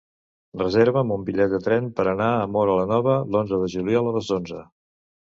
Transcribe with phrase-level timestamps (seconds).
[0.59, 4.15] Reserva'm un bitllet de tren per anar a Móra la Nova l'onze de juliol a
[4.17, 4.63] les onze.